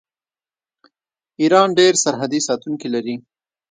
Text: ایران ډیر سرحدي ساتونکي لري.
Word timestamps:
ایران 1.41 1.69
ډیر 1.79 1.93
سرحدي 2.03 2.39
ساتونکي 2.47 2.87
لري. 2.95 3.15